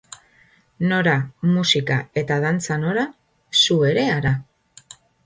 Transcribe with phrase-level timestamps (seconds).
[0.91, 1.11] Nora,
[1.49, 3.05] musika eta dantza nora,
[3.61, 4.33] zu ere hara.